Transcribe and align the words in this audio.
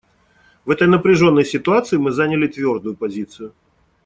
В 0.65 0.71
этой 0.71 0.87
напряженной 0.87 1.45
ситуации 1.45 1.97
мы 1.97 2.09
заняли 2.09 2.47
твердую 2.47 2.95
позицию. 2.97 3.53